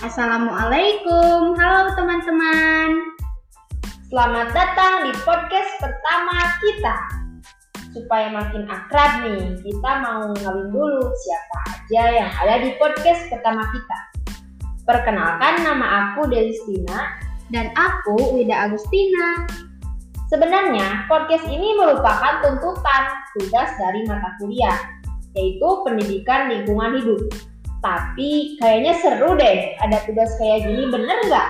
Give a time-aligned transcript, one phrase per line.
[0.00, 3.12] Assalamualaikum, halo teman-teman.
[4.08, 6.96] Selamat datang di podcast pertama kita.
[7.92, 13.60] Supaya makin akrab nih, kita mau ngawin dulu siapa aja yang ada di podcast pertama
[13.76, 13.98] kita.
[14.88, 17.20] Perkenalkan nama aku Delistina
[17.52, 19.44] dan aku Wida Agustina.
[20.32, 23.04] Sebenarnya podcast ini merupakan tuntutan
[23.36, 24.80] tugas dari mata kuliah,
[25.36, 27.49] yaitu pendidikan lingkungan hidup.
[27.80, 31.48] Tapi kayaknya seru deh ada tugas kayak gini, bener nggak?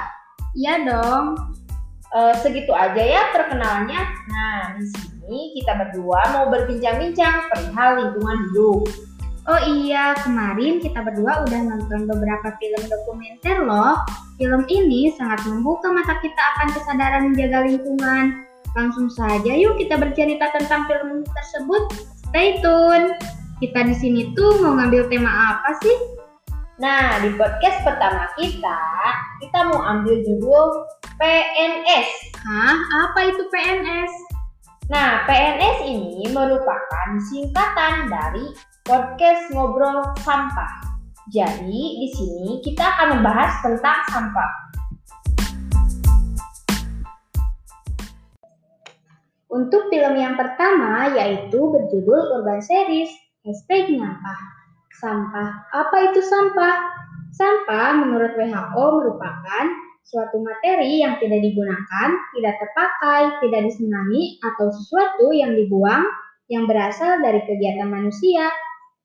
[0.54, 1.26] Iya dong.
[2.10, 4.02] Uh, segitu aja ya perkenalannya.
[4.30, 8.82] Nah, di sini kita berdua mau berbincang-bincang perihal lingkungan hidup.
[9.50, 13.98] Oh iya, kemarin kita berdua udah nonton beberapa film dokumenter loh.
[14.38, 18.46] Film ini sangat membuka mata kita akan kesadaran menjaga lingkungan.
[18.78, 21.82] Langsung saja yuk kita bercerita tentang film tersebut.
[22.30, 23.16] Stay tune.
[23.58, 26.19] Kita di sini tuh mau ngambil tema apa sih?
[26.80, 28.80] Nah, di podcast pertama kita,
[29.44, 30.80] kita mau ambil judul
[31.20, 32.08] PNS.
[32.40, 32.72] Hah?
[33.04, 34.08] Apa itu PNS?
[34.88, 38.56] Nah, PNS ini merupakan singkatan dari
[38.88, 40.96] podcast ngobrol sampah.
[41.28, 44.52] Jadi, di sini kita akan membahas tentang sampah.
[49.52, 53.12] Untuk film yang pertama yaitu berjudul Urban Series,
[53.44, 54.59] hashtag nyampah.
[55.00, 55.50] Sampah.
[55.72, 56.76] Apa itu sampah?
[57.32, 59.64] Sampah menurut WHO merupakan
[60.04, 66.04] suatu materi yang tidak digunakan, tidak terpakai, tidak disenangi, atau sesuatu yang dibuang
[66.52, 68.52] yang berasal dari kegiatan manusia.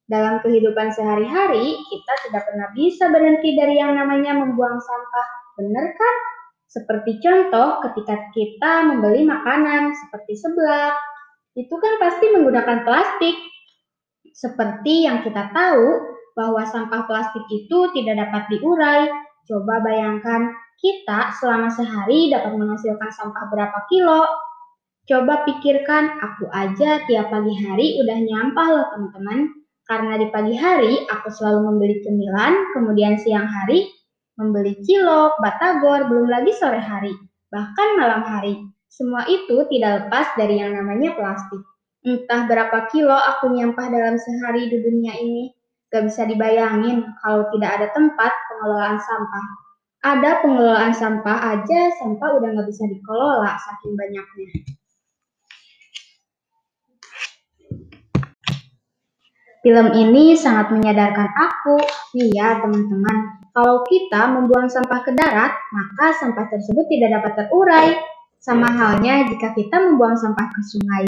[0.06, 5.28] Dalam kehidupan sehari-hari, kita tidak pernah bisa berhenti dari yang namanya membuang sampah.
[5.58, 6.16] Benar kan?
[6.70, 10.94] Seperti contoh ketika kita membeli makanan seperti seblak,
[11.56, 13.34] itu kan pasti menggunakan plastik.
[14.36, 15.88] Seperti yang kita tahu
[16.36, 19.08] bahwa sampah plastik itu tidak dapat diurai.
[19.48, 20.52] Coba bayangkan
[20.84, 24.28] kita selama sehari dapat menghasilkan sampah berapa kilo.
[25.06, 29.40] Coba pikirkan, aku aja tiap pagi hari udah nyampah loh teman-teman.
[29.86, 33.86] Karena di pagi hari aku selalu membeli cemilan, kemudian siang hari
[34.36, 37.14] membeli cilok, batagor, belum lagi sore hari,
[37.48, 38.60] bahkan malam hari.
[38.92, 41.64] Semua itu tidak lepas dari yang namanya plastik.
[42.06, 45.50] Entah berapa kilo aku nyampah dalam sehari di dunia ini.
[45.90, 49.46] Gak bisa dibayangin kalau tidak ada tempat pengelolaan sampah.
[50.06, 54.50] Ada pengelolaan sampah aja, sampah udah gak bisa dikelola saking banyaknya.
[59.66, 61.82] Film ini sangat menyadarkan aku,
[62.14, 67.98] iya teman-teman, kalau kita membuang sampah ke darat, maka sampah tersebut tidak dapat terurai.
[68.38, 71.06] Sama halnya jika kita membuang sampah ke sungai,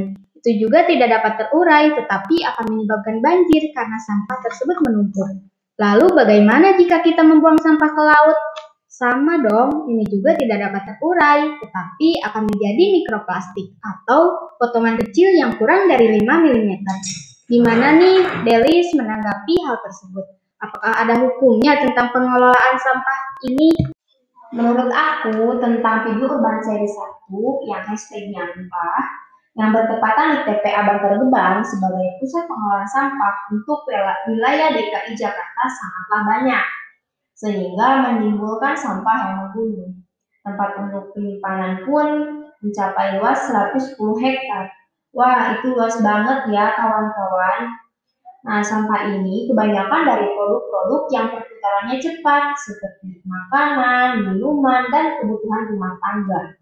[0.47, 5.43] itu juga tidak dapat terurai tetapi akan menyebabkan banjir karena sampah tersebut menumpuk.
[5.75, 8.39] Lalu bagaimana jika kita membuang sampah ke laut?
[8.87, 15.53] Sama dong, ini juga tidak dapat terurai, tetapi akan menjadi mikroplastik atau potongan kecil yang
[15.59, 16.81] kurang dari 5 mm.
[17.45, 20.25] Gimana nih Delis menanggapi hal tersebut?
[20.63, 23.69] Apakah ada hukumnya tentang pengelolaan sampah ini?
[24.55, 29.26] Menurut aku, tentang video urban seri 1 yang hashtagnya nyampah,
[29.57, 33.89] yang bertepatan di TPA Bantar Gebang sebagai pusat pengelolaan sampah untuk
[34.29, 36.63] wilayah DKI Jakarta sangatlah banyak,
[37.33, 40.05] sehingga menimbulkan sampah yang menggunung.
[40.45, 42.07] Tempat untuk penyimpanan pun
[42.61, 44.69] mencapai luas 110 hektar.
[45.17, 47.73] Wah, itu luas banget ya kawan-kawan.
[48.45, 55.97] Nah, sampah ini kebanyakan dari produk-produk yang perputarannya cepat, seperti makanan, minuman, dan kebutuhan rumah
[55.99, 56.55] tangga.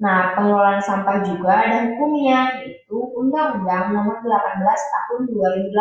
[0.00, 5.76] Nah, pengelolaan sampah juga ada hukumnya, yaitu Undang-Undang Nomor 18 Tahun 2008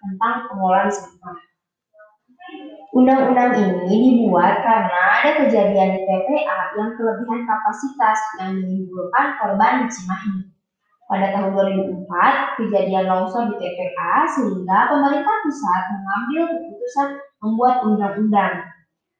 [0.00, 1.36] tentang pengelolaan sampah.
[2.96, 9.86] Undang-undang ini dibuat karena ada kejadian di TPA yang kelebihan kapasitas yang menimbulkan korban di
[9.92, 10.34] Cimahi.
[11.06, 17.08] Pada tahun 2004, kejadian longsor di TPA sehingga pemerintah pusat mengambil keputusan
[17.44, 18.54] membuat undang-undang.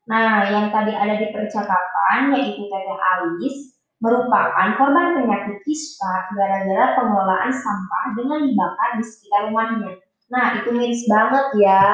[0.09, 7.53] Nah, yang tadi ada di percakapan yaitu TPA Alis merupakan korban penyakit kispa gara-gara pengelolaan
[7.53, 9.93] sampah dengan dibakar di sekitar rumahnya.
[10.33, 11.85] Nah, itu miris banget ya.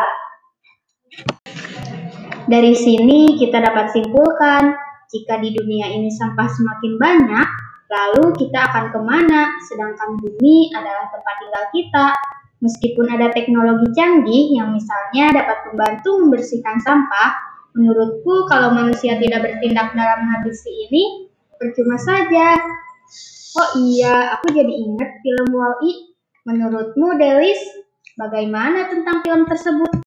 [2.46, 4.78] Dari sini kita dapat simpulkan,
[5.10, 7.48] jika di dunia ini sampah semakin banyak,
[7.90, 9.50] lalu kita akan ke mana?
[9.66, 12.08] Sedangkan bumi adalah tempat tinggal kita.
[12.62, 17.36] Meskipun ada teknologi canggih yang misalnya dapat membantu membersihkan sampah,
[17.76, 22.56] menurutku kalau manusia tidak bertindak dalam menghabisi ini, percuma saja.
[23.56, 26.12] Oh iya, aku jadi ingat film Wall-E.
[26.46, 27.58] Menurutmu, Delis,
[28.14, 30.06] bagaimana tentang film tersebut?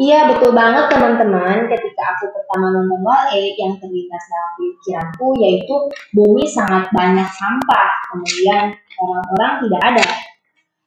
[0.00, 1.68] Iya betul banget teman-teman.
[1.68, 5.74] Ketika aku pertama nonton Wale, yang terlintas dalam pikiranku yaitu
[6.16, 10.06] bumi sangat banyak sampah, kemudian orang-orang tidak ada.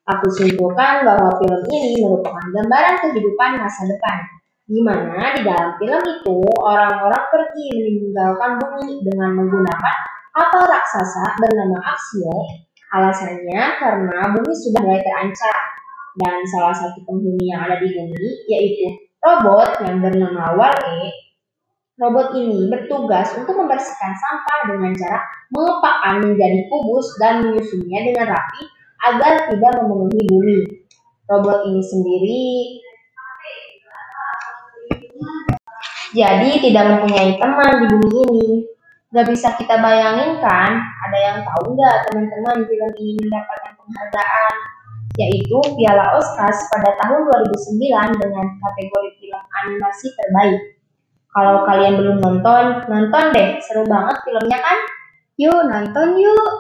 [0.06, 4.18] Aku simpulkan bahwa film ini merupakan gambaran kehidupan masa depan,
[4.66, 9.98] di mana di dalam film itu orang-orang pergi meninggalkan bumi dengan menggunakan
[10.34, 12.66] kapal raksasa bernama Axio.
[12.90, 15.60] Alasannya karena bumi sudah mulai terancam
[16.18, 18.90] dan salah satu penghuni yang ada di bumi yaitu
[19.22, 21.14] robot yang bernama Wale.
[21.96, 25.20] Robot ini bertugas untuk membersihkan sampah dengan cara
[25.54, 28.62] mengepakkan menjadi kubus dan menyusunnya dengan rapi
[29.14, 30.60] agar tidak memenuhi bumi.
[31.30, 32.44] Robot ini sendiri
[36.16, 38.48] jadi tidak mempunyai teman di bumi ini.
[39.12, 44.54] Gak bisa kita bayangin kan, ada yang tahu nggak teman-teman film ini mendapatkan penghargaan
[45.16, 50.62] yaitu Piala Oscar pada tahun 2009 dengan kategori film animasi terbaik.
[51.32, 54.78] Kalau kalian belum nonton, nonton deh, seru banget filmnya kan?
[55.40, 56.52] Yuk nonton yuk!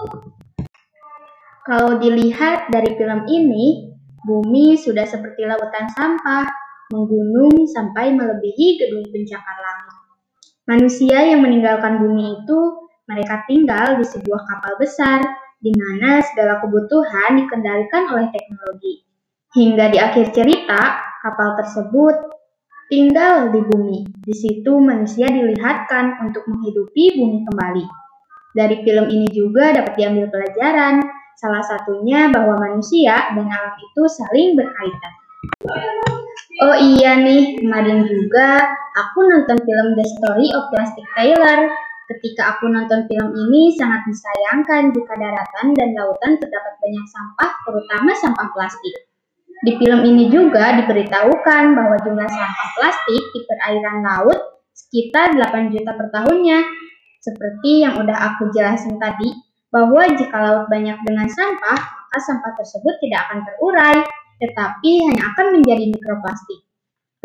[1.67, 3.91] Kalau dilihat dari film ini,
[4.23, 6.47] bumi sudah seperti lautan sampah,
[6.93, 9.95] menggunung sampai melebihi gedung pencakar langit.
[10.65, 12.59] Manusia yang meninggalkan bumi itu,
[13.05, 15.21] mereka tinggal di sebuah kapal besar
[15.61, 19.05] di mana segala kebutuhan dikendalikan oleh teknologi.
[19.53, 20.81] Hingga di akhir cerita,
[21.21, 22.15] kapal tersebut
[22.89, 24.05] tinggal di bumi.
[24.25, 27.85] Di situ manusia dilihatkan untuk menghidupi bumi kembali.
[28.55, 31.03] Dari film ini juga dapat diambil pelajaran,
[31.35, 35.13] salah satunya bahwa manusia dan alam itu saling berkaitan.
[36.63, 38.63] Oh iya nih, kemarin juga
[38.95, 41.67] aku nonton film The Story of Plastic Taylor
[42.05, 48.13] Ketika aku nonton film ini, sangat disayangkan jika daratan dan lautan terdapat banyak sampah, terutama
[48.13, 49.09] sampah plastik.
[49.65, 54.37] Di film ini juga diberitahukan bahwa jumlah sampah plastik di perairan laut
[54.69, 56.59] sekitar 8 juta per tahunnya.
[57.25, 59.33] Seperti yang udah aku jelasin tadi,
[59.73, 63.97] bahwa jika laut banyak dengan sampah, maka sampah tersebut tidak akan terurai,
[64.41, 66.65] tetapi hanya akan menjadi mikroplastik.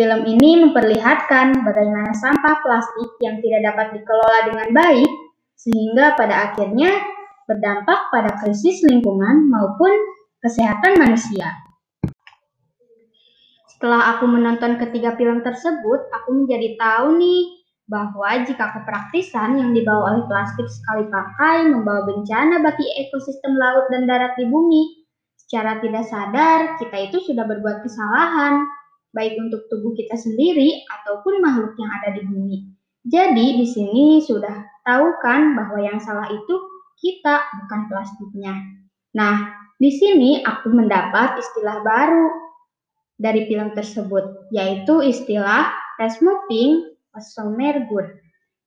[0.00, 5.12] Film ini memperlihatkan bagaimana sampah plastik yang tidak dapat dikelola dengan baik,
[5.60, 6.88] sehingga pada akhirnya
[7.44, 9.92] berdampak pada krisis lingkungan maupun
[10.40, 11.52] kesehatan manusia.
[13.68, 17.60] Setelah aku menonton ketiga film tersebut, aku menjadi tahu nih
[17.90, 24.06] bahwa jika kepraktisan yang dibawa oleh plastik sekali pakai membawa bencana bagi ekosistem laut dan
[24.06, 24.99] darat di bumi,
[25.50, 28.70] secara tidak sadar kita itu sudah berbuat kesalahan
[29.10, 32.58] baik untuk tubuh kita sendiri ataupun makhluk yang ada di bumi.
[33.10, 36.54] Jadi di sini sudah tahu kan bahwa yang salah itu
[37.02, 38.54] kita bukan plastiknya.
[39.18, 39.50] Nah,
[39.82, 42.30] di sini aku mendapat istilah baru
[43.18, 45.74] dari film tersebut, yaitu istilah
[47.10, 48.06] consumer good,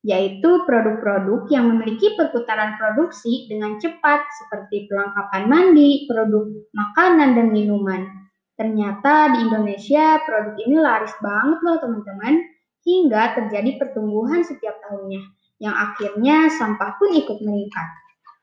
[0.04, 6.44] yaitu produk-produk yang memiliki perputaran produksi dengan cepat seperti perlengkapan mandi, produk
[6.76, 8.12] makanan dan minuman.
[8.60, 12.36] Ternyata di Indonesia produk ini laris banget loh teman-teman,
[12.84, 15.24] hingga terjadi pertumbuhan setiap tahunnya,
[15.64, 17.88] yang akhirnya sampah pun ikut meningkat.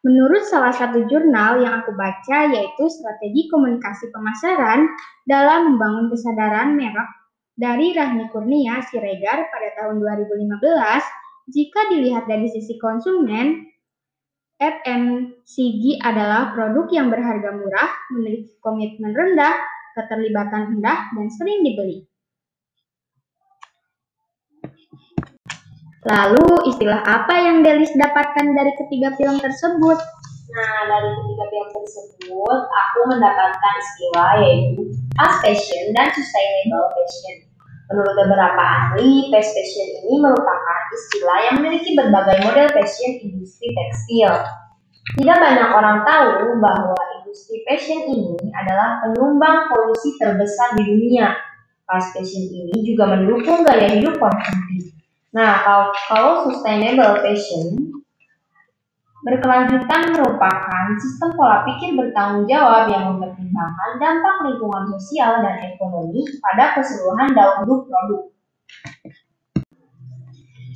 [0.01, 4.89] Menurut salah satu jurnal yang aku baca yaitu Strategi Komunikasi Pemasaran
[5.29, 7.21] dalam Membangun Kesadaran Merek
[7.61, 11.20] dari Rahmi Kurnia Siregar pada tahun 2015,
[11.51, 13.67] jika dilihat dari sisi konsumen,
[14.61, 19.57] FMCG adalah produk yang berharga murah, memiliki komitmen rendah,
[19.97, 22.05] keterlibatan rendah, dan sering dibeli.
[26.01, 29.99] Lalu, istilah apa yang Delis dapatkan dari ketiga film tersebut?
[30.51, 37.50] Nah, dari ketiga film tersebut, aku mendapatkan istilah yaitu fast fashion dan sustainable fashion.
[37.91, 44.31] Menurut beberapa ahli, fast fashion ini merupakan istilah yang memiliki berbagai model fashion industri tekstil.
[45.19, 51.35] Tidak banyak orang tahu bahwa industri fashion ini adalah penyumbang polusi terbesar di dunia.
[51.83, 54.95] Fast fashion ini juga mendukung gaya hidup konsumtif.
[55.35, 57.91] Nah, kalau, kalau sustainable fashion
[59.27, 63.40] berkelanjutan merupakan sistem pola pikir bertanggung jawab yang mempertimbangkan
[64.01, 68.23] dampak lingkungan sosial dan ekonomi pada keseluruhan daur produk.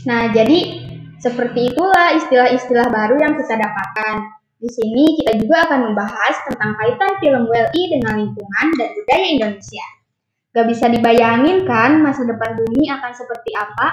[0.04, 0.84] Nah, jadi
[1.16, 4.16] seperti itulah istilah-istilah baru yang kita dapatkan.
[4.60, 9.86] Di sini kita juga akan membahas tentang kaitan film WLI dengan lingkungan dan budaya Indonesia.
[10.54, 13.88] Gak bisa dibayangin kan masa depan bumi akan seperti apa?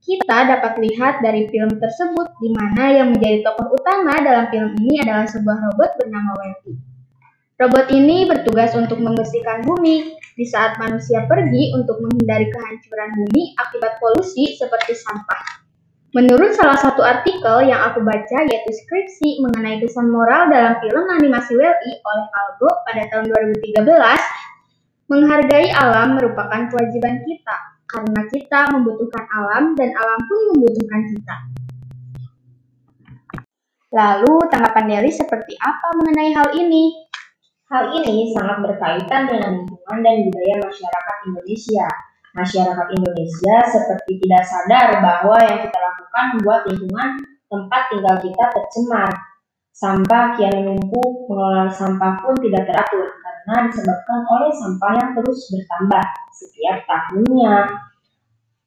[0.00, 5.02] Kita dapat lihat dari film tersebut di mana yang menjadi tokoh utama dalam film ini
[5.02, 6.95] adalah sebuah robot bernama WLI.
[7.56, 13.96] Robot ini bertugas untuk membersihkan bumi di saat manusia pergi untuk menghindari kehancuran bumi akibat
[13.96, 15.64] polusi seperti sampah.
[16.12, 21.56] Menurut salah satu artikel yang aku baca yaitu skripsi mengenai pesan moral dalam film animasi
[21.56, 23.80] WLI oleh Algo pada tahun 2013,
[25.08, 27.56] menghargai alam merupakan kewajiban kita
[27.88, 31.36] karena kita membutuhkan alam dan alam pun membutuhkan kita.
[33.96, 37.06] Lalu tanggapan Deli seperti apa mengenai hal ini?
[37.66, 41.86] Hal ini sangat berkaitan dengan lingkungan dan budaya masyarakat Indonesia.
[42.38, 47.10] Masyarakat Indonesia seperti tidak sadar bahwa yang kita lakukan membuat lingkungan
[47.50, 49.10] tempat tinggal kita tercemar.
[49.74, 56.04] Sampah kian menumpuk, pengelolaan sampah pun tidak teratur karena disebabkan oleh sampah yang terus bertambah
[56.38, 57.54] setiap tahunnya.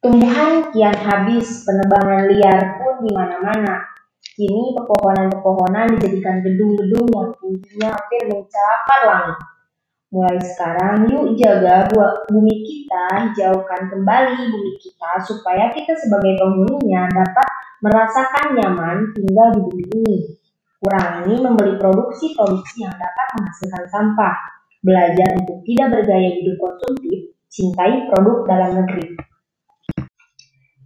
[0.03, 3.98] Tumbuhan kian habis, penebangan liar pun di mana-mana.
[4.39, 9.37] Kini pepohonan-pepohonan dijadikan gedung-gedung yang tingginya hampir mencapai langit.
[10.15, 11.91] Mulai sekarang yuk jaga
[12.31, 17.49] bumi kita, hijaukan kembali bumi kita supaya kita sebagai penghuninya dapat
[17.83, 20.17] merasakan nyaman tinggal di bumi ini.
[20.79, 24.35] Kurangi membeli produksi-produksi yang dapat menghasilkan sampah.
[24.79, 29.19] Belajar untuk tidak bergaya hidup konsumtif, cintai produk dalam negeri.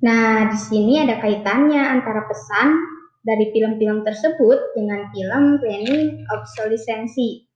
[0.01, 2.92] Nah, di sini ada kaitannya antara pesan
[3.23, 7.47] dari film-film tersebut dengan film Planning Obsolescence,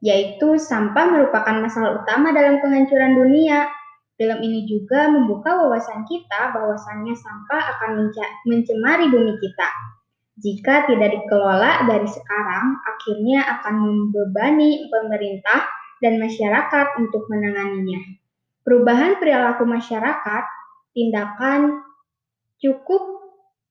[0.00, 3.68] yaitu sampah merupakan masalah utama dalam kehancuran dunia.
[4.20, 8.12] Film ini juga membuka wawasan kita bahwasannya sampah akan
[8.44, 9.68] mencemari bumi kita.
[10.40, 15.68] Jika tidak dikelola dari sekarang, akhirnya akan membebani pemerintah
[16.00, 18.00] dan masyarakat untuk menanganinya.
[18.64, 20.44] Perubahan perilaku masyarakat,
[20.96, 21.80] tindakan
[22.60, 23.19] cukup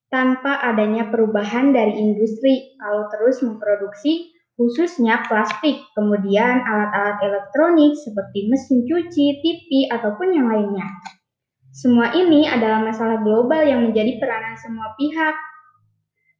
[0.09, 8.83] tanpa adanya perubahan dari industri kalau terus memproduksi khususnya plastik, kemudian alat-alat elektronik seperti mesin
[8.83, 10.83] cuci, TV, ataupun yang lainnya.
[11.71, 15.31] Semua ini adalah masalah global yang menjadi peranan semua pihak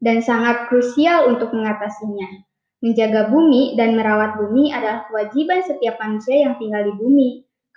[0.04, 2.44] dan sangat krusial untuk mengatasinya.
[2.84, 7.30] Menjaga bumi dan merawat bumi adalah kewajiban setiap manusia yang tinggal di bumi,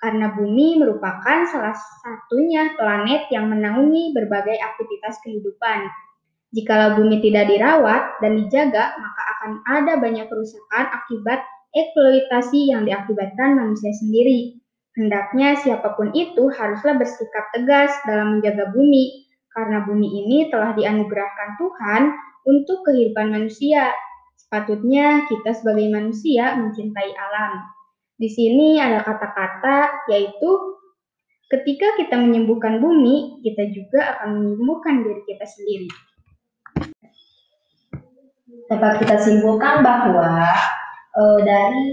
[0.02, 5.86] karena bumi merupakan salah satunya planet yang menaungi berbagai aktivitas kehidupan.
[6.52, 11.40] Jikalau bumi tidak dirawat dan dijaga, maka akan ada banyak kerusakan akibat
[11.72, 14.58] eksploitasi yang diakibatkan manusia sendiri.
[14.92, 21.56] Hendaknya siapa pun itu haruslah bersikap tegas dalam menjaga bumi, karena bumi ini telah dianugerahkan
[21.56, 22.02] Tuhan
[22.44, 23.88] untuk kehidupan manusia.
[24.36, 27.64] Sepatutnya kita sebagai manusia mencintai alam.
[28.16, 30.50] Di sini ada kata-kata yaitu
[31.52, 35.88] ketika kita menyembuhkan bumi, kita juga akan menyembuhkan diri kita sendiri.
[38.72, 40.48] Dapat kita simpulkan bahwa
[41.12, 41.92] e, dari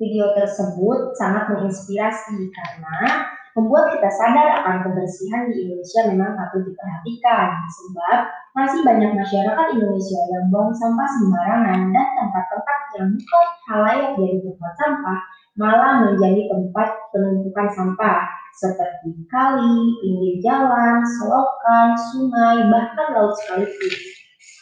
[0.00, 7.48] video tersebut sangat menginspirasi karena membuat kita sadar akan kebersihan di Indonesia memang patut diperhatikan
[7.68, 8.18] sebab
[8.54, 14.72] masih banyak masyarakat Indonesia yang buang sampah sembarangan dan tempat-tempat yang bukan halayak jadi tempat
[14.78, 15.20] sampah
[15.60, 18.24] malah menjadi tempat penumpukan sampah
[18.56, 23.92] seperti kali, pinggir jalan, selokan, sungai, bahkan laut sekalipun.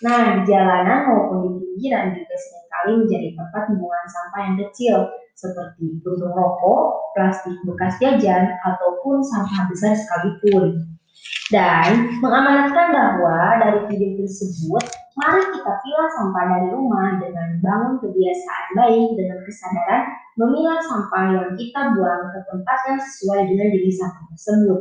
[0.02, 4.97] Nah, di jalanan maupun di pinggiran juga sering kali menjadi tempat pembuangan sampah yang kecil,
[5.38, 10.83] seperti puntung rokok, plastik bekas jajan, ataupun sampah besar sekalipun.
[11.49, 14.85] Dan mengamanatkan bahwa dari video tersebut,
[15.18, 20.02] mari kita pilah sampah dari rumah dengan bangun kebiasaan baik dengan kesadaran
[20.38, 24.80] memilah sampah yang kita buang ke tempat yang sesuai dengan jenis sampah tersebut.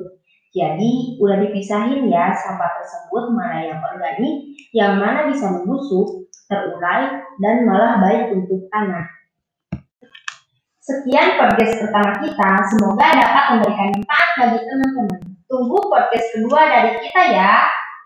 [0.54, 7.68] Jadi, udah dipisahin ya sampah tersebut mana yang organik, yang mana bisa membusuk, terurai, dan
[7.68, 9.06] malah baik untuk tanah.
[10.82, 15.22] Sekian podcast pertama kita, semoga dapat memberikan manfaat bagi teman-teman.
[15.46, 17.77] Tunggu podcast kedua dari kita ya.